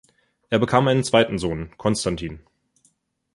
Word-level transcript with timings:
Er 0.49 0.57
bekam 0.57 0.87
einen 0.87 1.03
zweiten 1.03 1.37
Sohn, 1.37 1.77
Constantin. 1.77 2.39